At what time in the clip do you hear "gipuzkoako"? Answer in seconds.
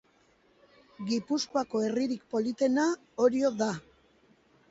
1.09-1.83